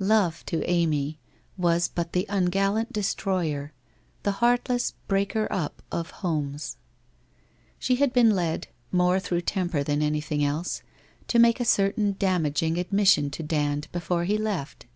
[0.00, 1.16] Love, to Amy,
[1.56, 3.72] was but the ungallant destroyer,
[4.24, 6.76] the heartless breaker up of homes.
[7.78, 10.82] She had been led, more through temper than anything else,
[11.28, 14.86] to make a certain damaging admission to Dand before he left.